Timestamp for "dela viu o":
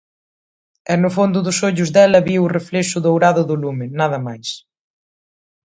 1.97-2.53